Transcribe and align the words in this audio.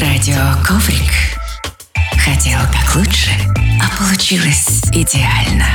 Радио 0.00 0.36
Коврик. 0.64 1.10
Хотел 2.24 2.60
как 2.72 2.94
лучше, 2.94 3.30
а 3.82 3.98
получилось 3.98 4.82
идеально. 4.92 5.66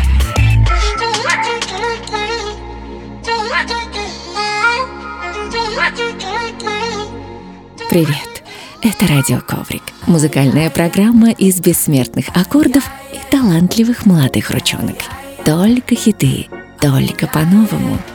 Привет! 7.90 8.44
Это 8.82 9.08
Радио 9.08 9.42
Коврик. 9.42 9.84
Музыкальная 10.08 10.70
программа 10.70 11.32
из 11.32 11.60
бессмертных 11.60 12.28
аккордов 12.34 12.86
и 13.12 13.20
талантливых 13.30 14.06
молодых 14.06 14.52
ручонок. 14.52 15.00
Только 15.44 15.96
хиты, 15.96 16.48
только 16.80 17.28
по-новому– 17.28 18.00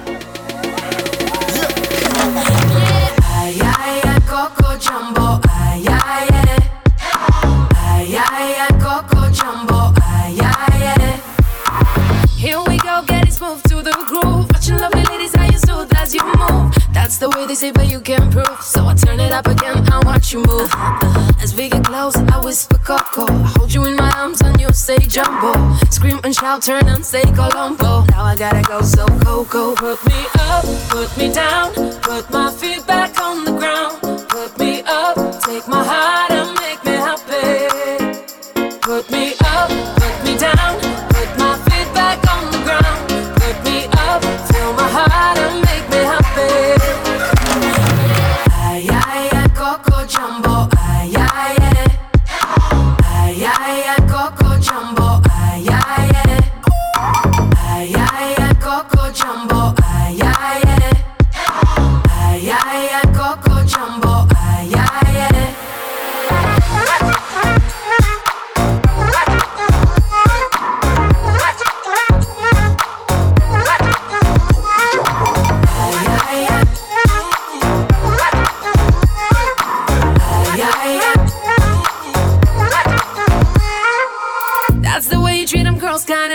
That's 17.09 17.17
the 17.17 17.30
way 17.30 17.47
they 17.47 17.55
say, 17.55 17.71
but 17.71 17.89
you 17.89 18.01
can't 18.01 18.30
prove. 18.30 18.61
So 18.61 18.85
I 18.85 18.93
turn 18.93 19.19
it 19.19 19.33
up 19.33 19.47
again 19.47 19.79
and 19.79 20.05
watch 20.05 20.30
you 20.30 20.41
move. 20.45 20.69
Uh, 20.75 21.33
as 21.41 21.57
we 21.57 21.71
get 21.71 21.83
close, 21.83 22.15
I 22.15 22.39
whisper 22.45 22.77
Coco. 22.77 23.25
I 23.27 23.47
hold 23.57 23.73
you 23.73 23.87
in 23.87 23.97
my 23.97 24.12
arms 24.19 24.43
and 24.43 24.61
you 24.61 24.71
say 24.75 24.99
Jumbo. 24.99 25.55
Scream 25.89 26.21
and 26.23 26.35
shout, 26.35 26.61
turn 26.61 26.87
and 26.87 27.02
say 27.02 27.23
Colombo. 27.23 28.05
Now 28.11 28.25
I 28.25 28.37
gotta 28.37 28.61
go, 28.61 28.83
so 28.83 29.07
Coco. 29.25 29.75
Put 29.75 30.05
me 30.05 30.21
up, 30.35 30.66
put 30.91 31.16
me 31.16 31.33
down, 31.33 31.73
put 32.02 32.30
my 32.30 32.52
feet 32.52 32.87
back 32.87 33.19
on 33.19 33.47
the 33.47 33.52
ground. 33.52 34.02
Put 34.29 34.59
me 34.59 34.83
up, 34.85 35.16
take 35.41 35.66
my 35.66 35.83
heart 35.83 36.18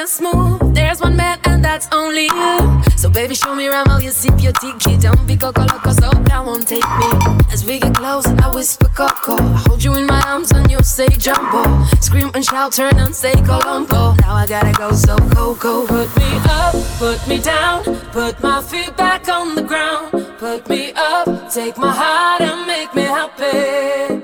smooth. 0.08 0.74
There's 0.74 1.02
one 1.02 1.16
man, 1.16 1.40
and 1.46 1.64
that's 1.64 1.88
only 1.92 2.26
you. 2.26 2.82
So, 2.96 3.10
baby, 3.10 3.36
show 3.36 3.56
me 3.56 3.68
around 3.68 3.88
while 3.88 4.02
you 4.02 4.12
sip 4.12 4.42
your 4.42 4.54
tiki. 4.54 4.98
Don't 4.98 5.26
be 5.28 5.36
coco 5.36 5.62
loco, 5.62 5.92
so 5.92 6.10
that 6.10 6.44
won't 6.46 6.68
take 6.68 6.88
me. 7.00 7.10
As 7.52 7.66
we 7.66 7.80
get 7.80 7.96
close, 7.96 8.26
I 8.26 8.54
whisper 8.54 8.90
coco. 8.90 9.36
I 9.38 9.64
hold 9.68 9.84
you 9.84 9.96
in 9.96 10.06
my 10.06 10.22
arms, 10.28 10.52
and 10.52 10.70
you 10.70 10.80
say 10.82 11.08
jumbo. 11.08 11.64
Scream 12.02 12.32
and 12.34 12.44
shout, 12.44 12.74
turn 12.74 12.98
and 12.98 13.14
say 13.14 13.34
colombo. 13.44 14.14
Now 14.22 14.36
I 14.36 14.46
gotta 14.48 14.72
go, 14.74 14.92
so 14.92 15.18
coco. 15.36 15.86
Put 15.88 16.16
me 16.18 16.32
up, 16.46 16.76
put 16.98 17.28
me 17.28 17.40
down, 17.40 17.84
put 18.12 18.42
my 18.42 18.62
feet 18.62 18.96
back 18.98 19.28
on 19.30 19.56
the 19.56 19.64
ground. 19.64 20.12
Put 20.38 20.68
me 20.70 20.92
up, 20.96 21.52
take 21.52 21.78
my 21.78 21.92
heart 21.92 22.42
and 22.42 22.68
make 22.68 22.94
me 22.96 23.04
happy. 23.04 24.22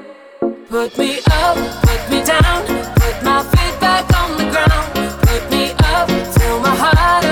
Put 0.70 0.98
me 0.98 1.20
up, 1.32 1.58
put 1.82 2.02
me 2.12 2.24
down, 2.24 2.66
put 2.96 3.24
my 3.24 3.44
feet 3.44 3.80
back 3.80 4.06
on 4.16 4.38
the 4.38 4.52
ground. 4.52 4.99
ahora 6.98 7.29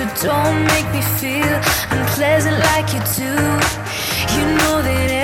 so 0.00 0.28
don't 0.28 0.64
make 0.64 0.90
me 0.92 1.02
feel 1.20 1.60
unpleasant 1.90 2.58
like 2.58 2.92
you 2.94 3.00
do. 3.16 3.32
You 4.34 4.44
know 4.56 4.80
that. 4.82 5.19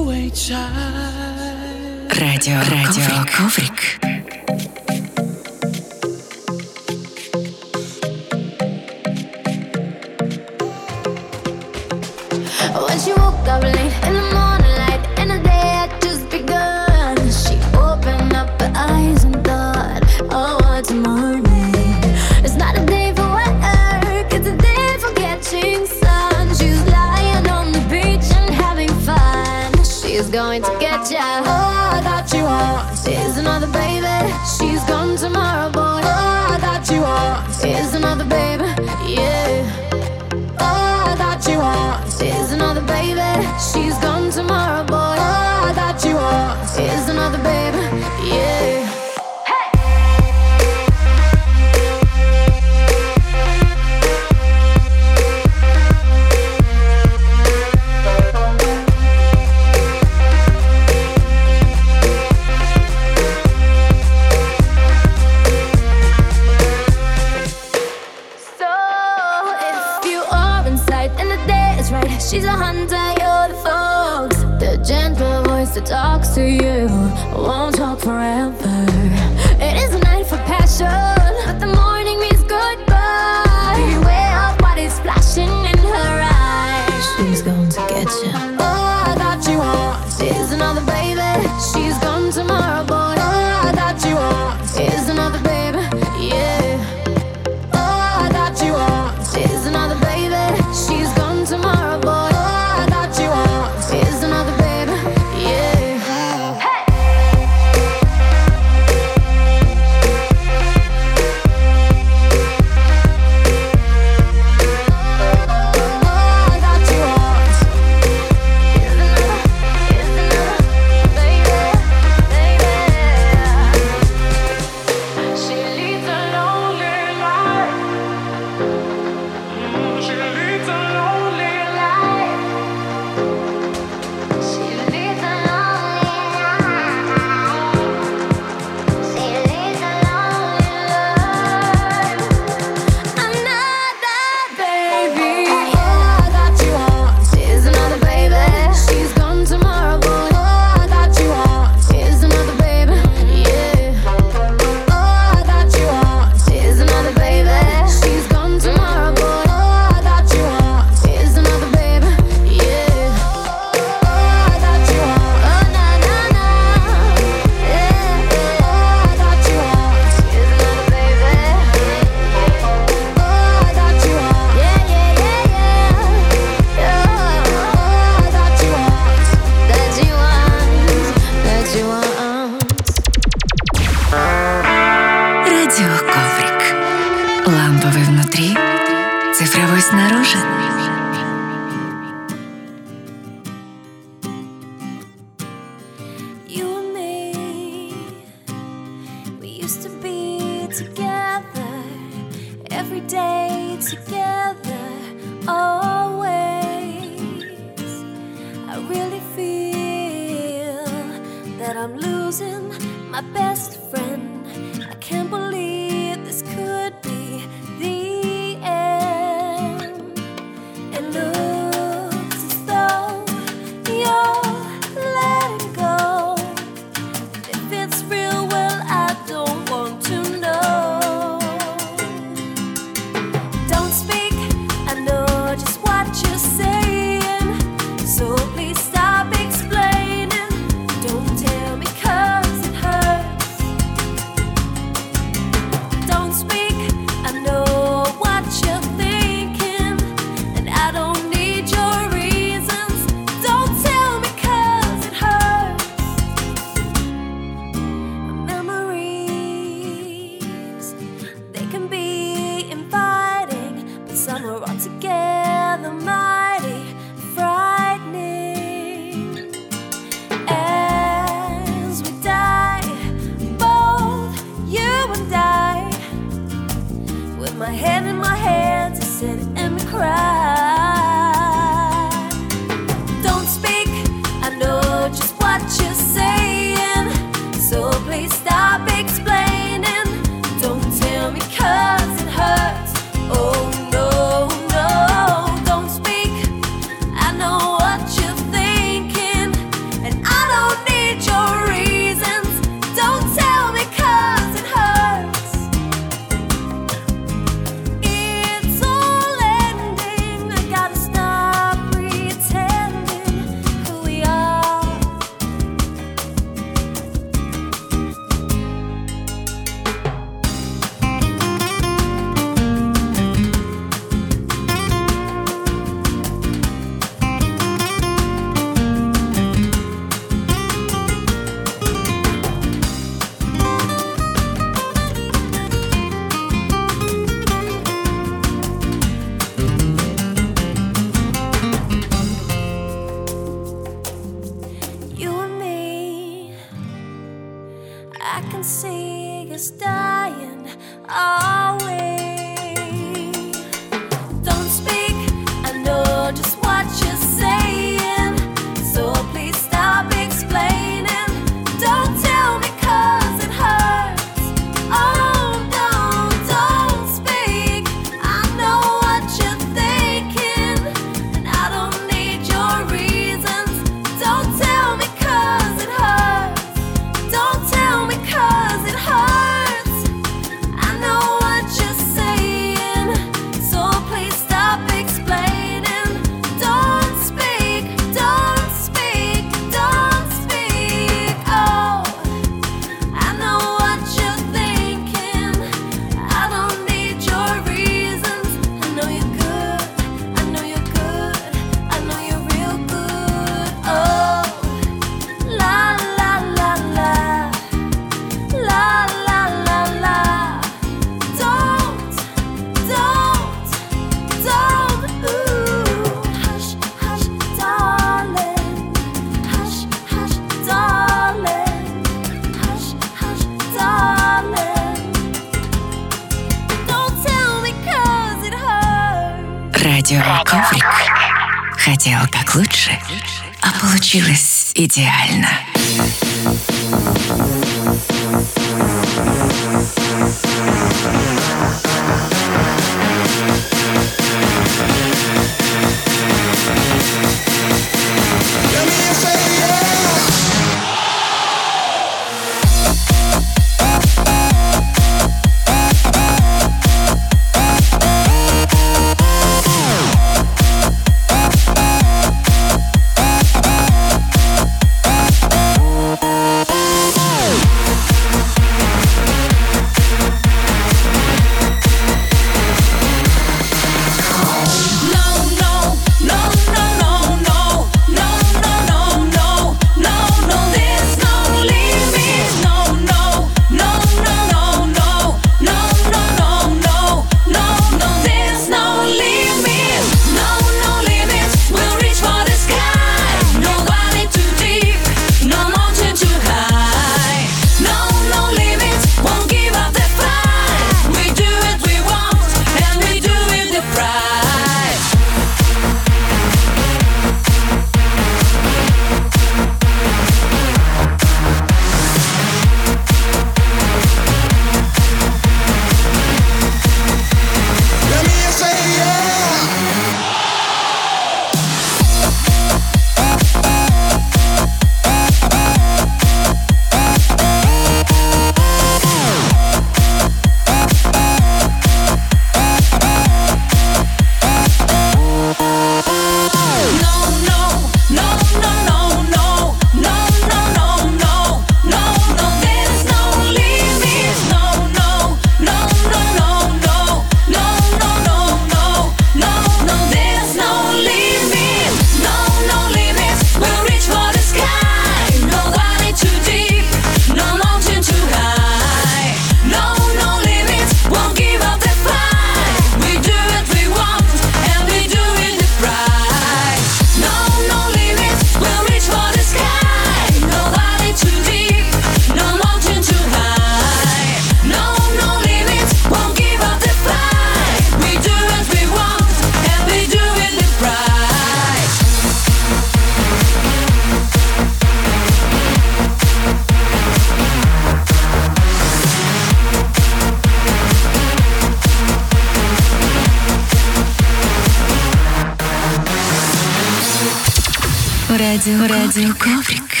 Радио, 598.31 598.87
радио, 598.87 599.33
коврик. 599.37 600.00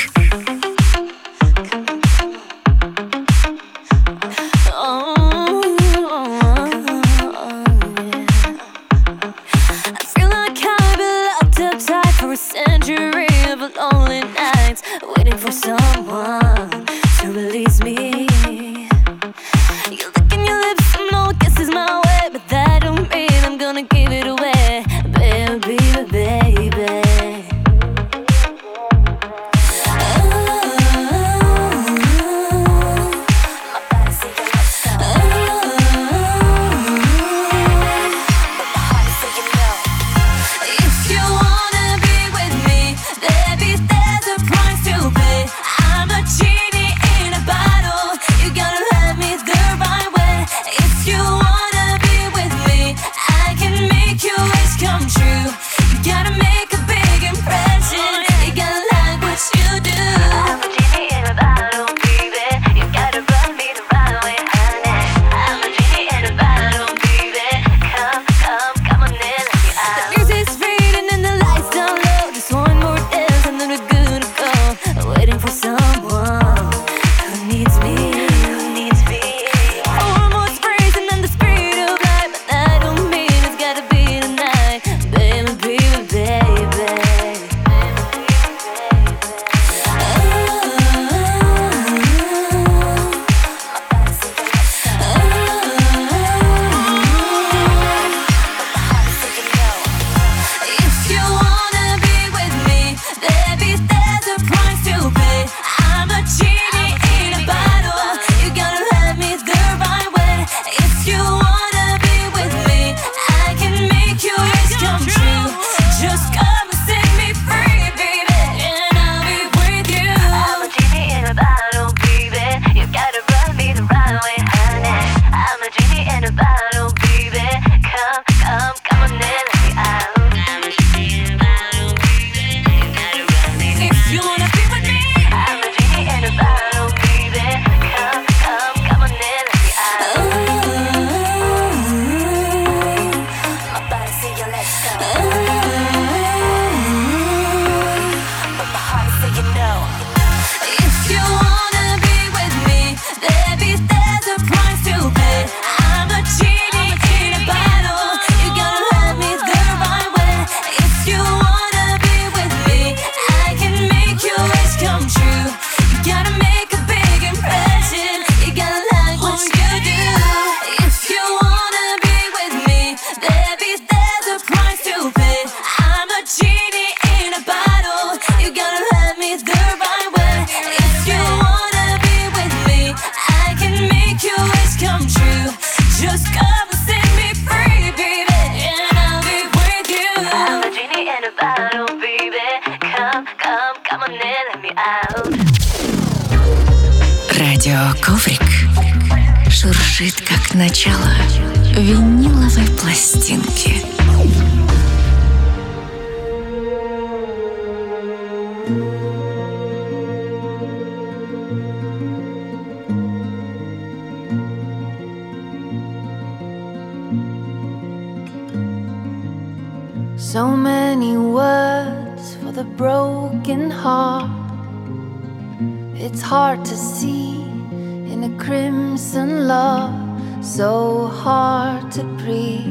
Crimson 228.51 229.47
love, 229.47 229.95
so 230.43 231.07
hard 231.07 231.89
to 231.89 232.03
breathe. 232.21 232.67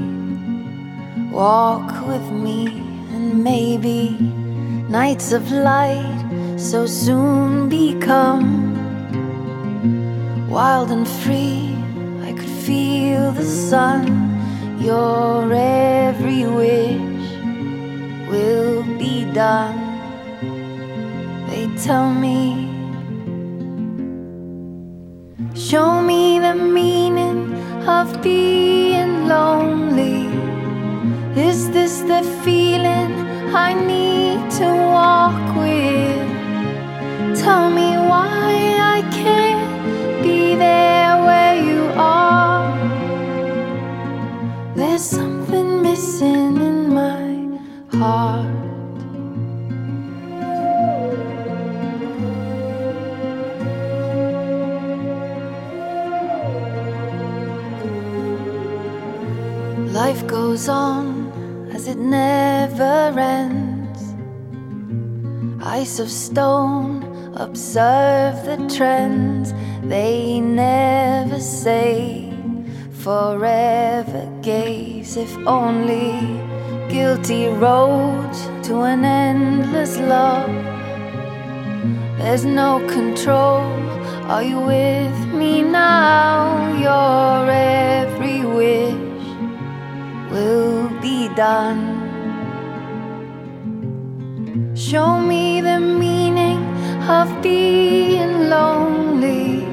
Walk 1.33 2.07
with 2.07 2.31
me, 2.31 2.67
and 3.15 3.43
maybe 3.43 4.11
nights 4.91 5.33
of 5.33 5.51
light 5.51 6.23
so 6.59 6.85
soon 6.85 7.71
become 7.71 8.45
wild 10.51 10.91
and 10.91 11.09
free. 11.09 11.75
I 12.29 12.35
could 12.35 12.55
feel 12.67 13.33
the 13.33 13.47
sun, 13.71 14.05
your 14.79 15.51
every 15.51 16.45
wish 16.45 17.29
will 18.29 18.83
be 18.99 19.25
done. 19.33 19.81
They 21.49 21.75
tell 21.79 22.13
me, 22.13 22.70
show 25.71 26.03
me 26.03 26.41
the 26.41 26.53
meaning 26.53 27.55
of 27.87 28.21
being 28.21 29.29
lonely. 29.29 30.27
Is 31.49 31.71
this 31.71 32.01
the 32.01 32.23
feeling 32.45 33.13
I 33.55 33.73
need 33.75 34.51
to 34.59 34.69
walk 34.97 35.45
with? 35.63 36.29
Tell 37.41 37.71
me 37.71 37.91
why 38.11 38.51
I 38.97 38.99
can't 39.23 40.25
be 40.25 40.57
there 40.57 41.15
where 41.27 41.55
you 41.55 41.83
are. 41.95 42.77
There's 44.75 45.05
something 45.05 45.83
missing 45.83 46.57
in 46.71 46.93
my 46.93 47.31
heart. 47.97 48.60
Life 60.05 60.27
goes 60.27 60.67
on 60.67 61.09
as 61.75 61.87
it 61.87 61.99
never 61.99 63.13
ends. 63.21 64.01
Ice 65.63 65.99
of 65.99 66.11
stone, 66.11 67.05
observe 67.37 68.35
the 68.47 68.57
trends. 68.75 69.53
They 69.83 70.41
never 70.41 71.39
say 71.39 72.33
forever 73.05 74.23
gaze, 74.41 75.19
if 75.19 75.37
only 75.47 76.15
guilty 76.89 77.49
road 77.49 78.33
to 78.63 78.81
an 78.93 79.05
endless 79.05 79.99
love. 79.99 80.51
There's 82.17 82.47
no 82.47 82.71
control. 82.89 83.61
Are 84.33 84.43
you 84.43 84.61
with 84.61 85.19
me 85.41 85.61
now? 85.63 86.73
Your 86.87 87.51
every 87.51 88.47
wish 88.47 89.00
will 90.31 90.89
be 91.01 91.29
done. 91.35 91.83
Show 94.75 95.19
me 95.21 95.61
the 95.61 95.81
meaning 95.81 96.61
of 97.09 97.27
being 97.43 98.49
lonely. 98.49 99.67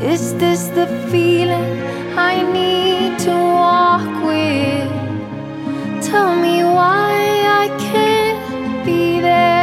Is 0.00 0.34
this 0.34 0.68
the 0.68 0.86
feeling 1.10 1.70
I 2.16 2.42
need 2.42 3.18
to 3.20 3.30
walk 3.30 4.10
with? 4.26 4.90
Tell 6.02 6.34
me 6.34 6.64
why 6.64 7.12
I 7.62 7.66
can't 7.78 8.84
be 8.84 9.20
there. 9.20 9.57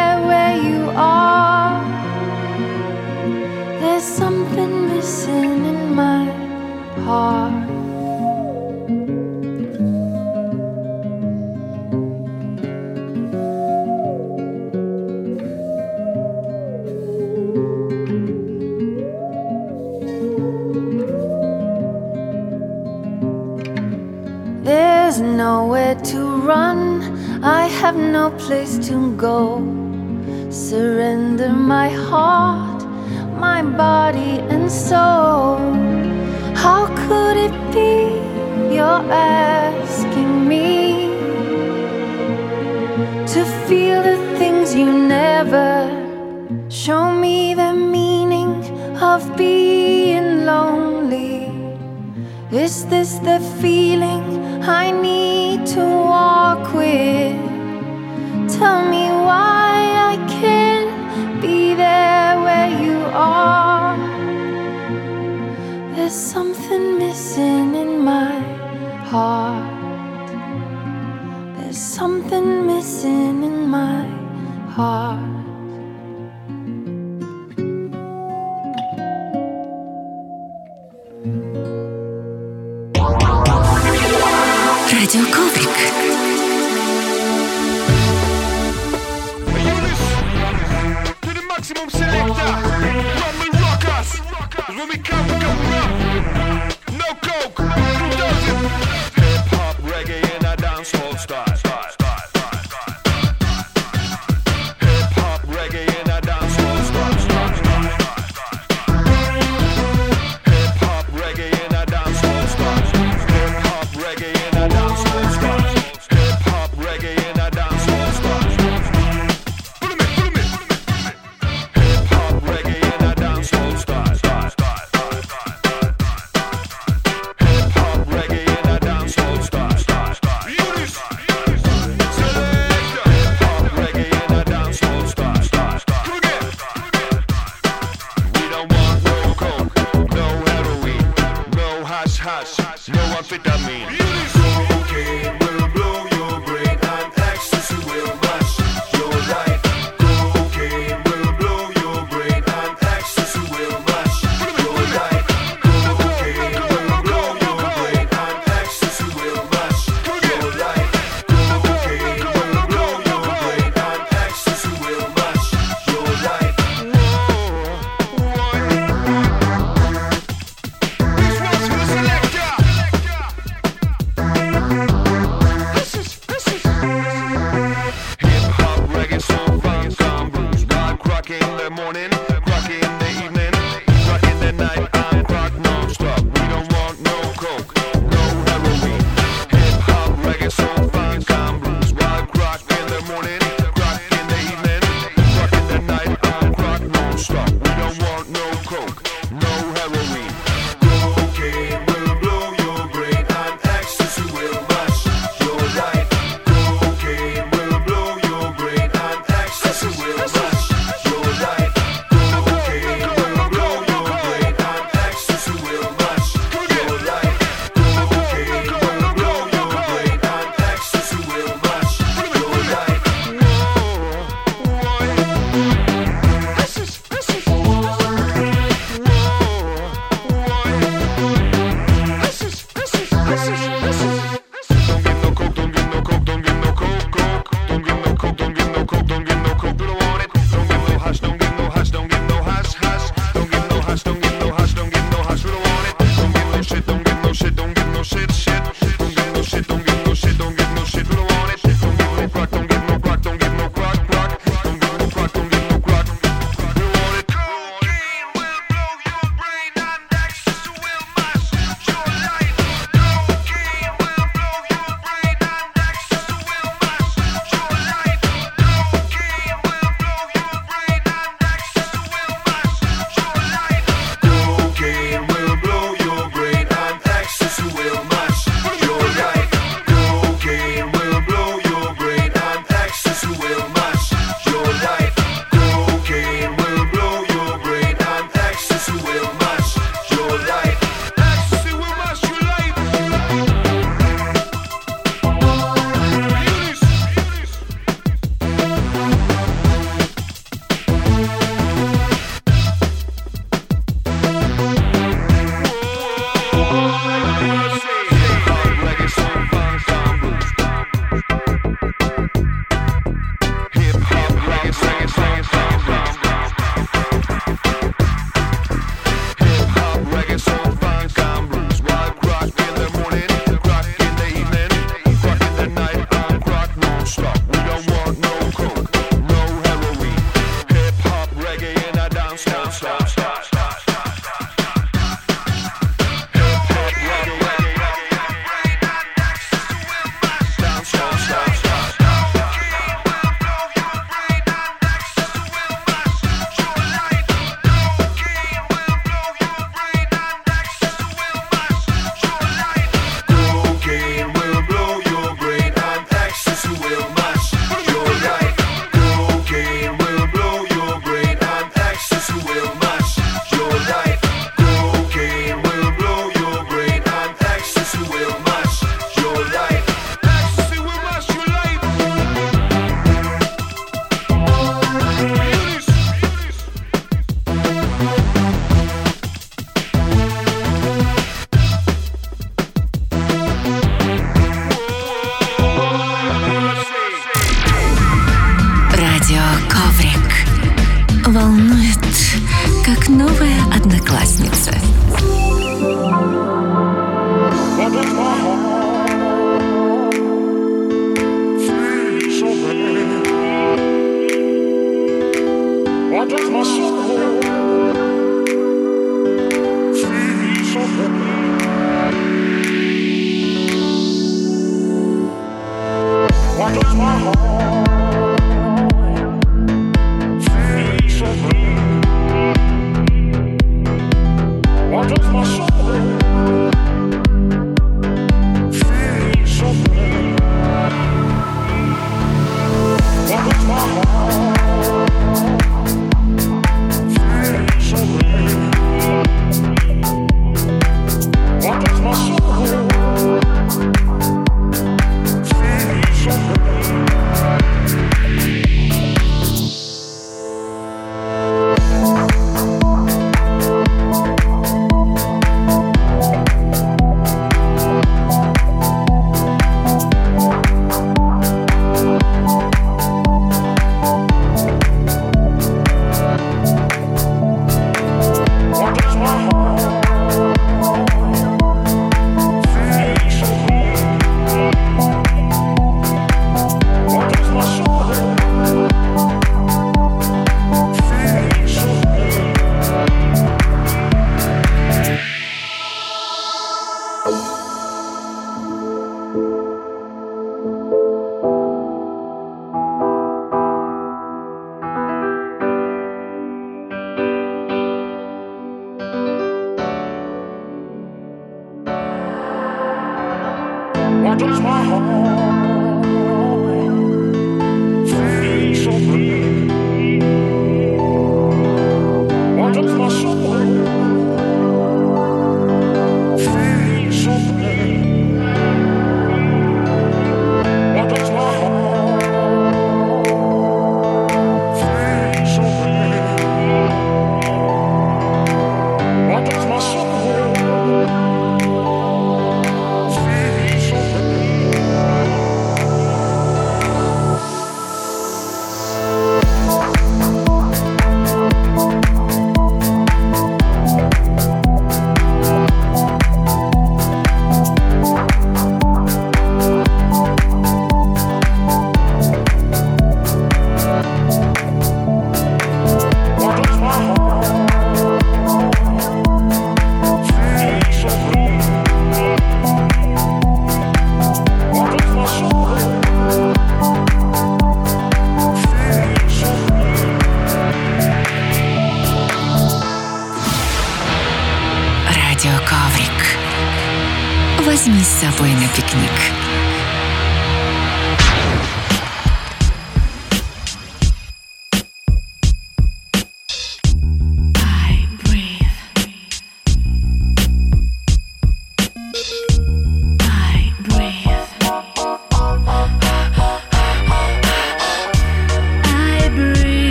возьми 577.65 578.03
с 578.03 578.07
собой 578.07 578.51
на 578.51 578.67
пикник. 578.75 579.44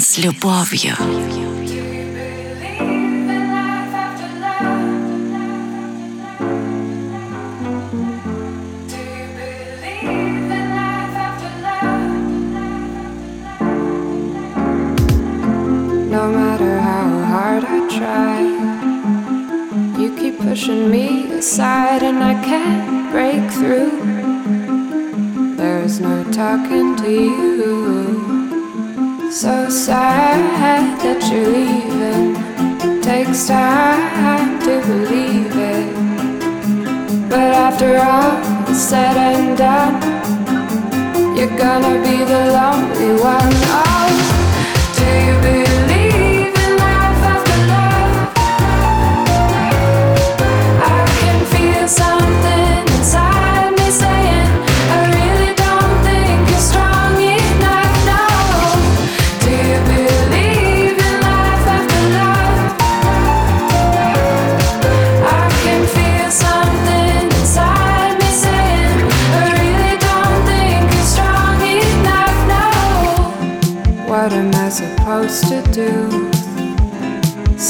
с 0.00 0.16
любовью. 0.18 0.96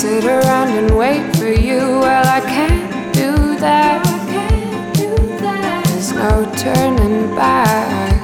sit 0.01 0.25
around 0.25 0.69
and 0.69 0.97
wait 0.97 1.37
for 1.37 1.53
you. 1.53 2.01
Well, 2.01 2.27
I 2.27 2.41
can't 2.41 3.15
do 3.15 3.33
that. 3.57 4.01
There's 5.85 6.13
no 6.15 6.51
turning 6.57 7.37
back. 7.37 8.19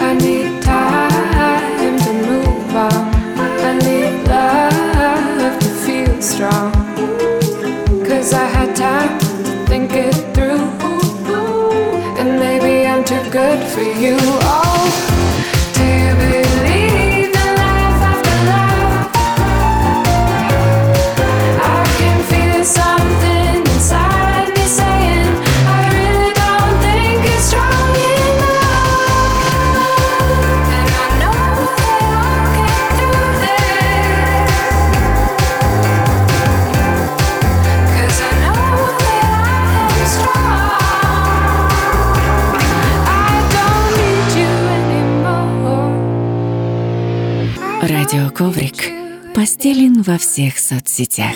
I 0.00 0.14
need 0.14 0.60
time 0.64 1.96
to 1.98 2.12
move 2.28 2.74
on. 2.74 3.04
I 3.68 3.78
need 3.86 4.26
love 4.26 5.60
to 5.60 5.68
feel 5.84 6.20
strong. 6.20 6.72
Cause 8.04 8.32
I 8.32 8.46
had 8.56 8.74
time 8.74 9.16
to 9.20 9.66
think 9.68 9.92
it 9.92 10.16
through. 10.34 10.66
And 12.18 12.40
maybe 12.40 12.84
I'm 12.84 13.04
too 13.04 13.22
good 13.30 13.62
for 13.70 13.82
you. 14.02 14.43
разделен 49.64 50.02
во 50.02 50.18
всех 50.18 50.58
соцсетях. 50.58 51.34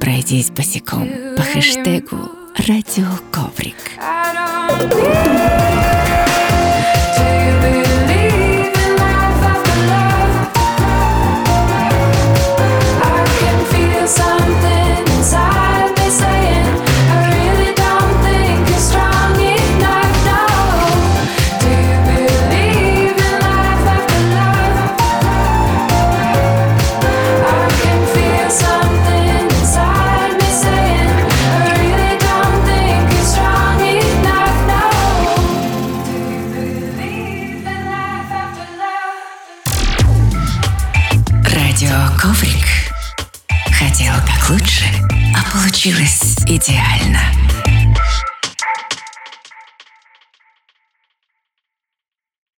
Пройдись 0.00 0.50
босиком 0.50 1.08
по 1.36 1.42
хэштегу 1.42 2.30
«Радио 2.68 3.08
Коврик». 3.32 3.74
Do 7.16 7.78
you 7.78 7.83
Радио. 46.66 46.93